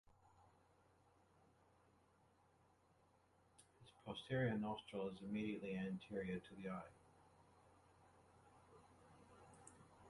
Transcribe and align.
Its 3.83 3.91
posterior 4.03 4.57
nostril 4.57 5.09
is 5.09 5.17
immediately 5.29 5.77
anterior 5.77 6.39
to 6.39 6.55
the 6.55 6.69
eye. 6.69 6.89